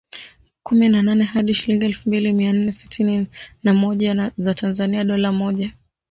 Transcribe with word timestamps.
kumi 0.63 0.89
na 0.89 1.01
nne 1.01 1.23
hadi 1.23 1.53
shilingi 1.53 1.85
elfu 1.85 2.09
mbili 2.09 2.33
mia 2.33 2.53
nne 2.53 2.71
sitini 2.71 3.27
na 3.63 3.73
moja 3.73 4.31
za 4.37 4.53
Tanzania 4.53 5.03
dola 5.03 5.31
moja 5.31 5.71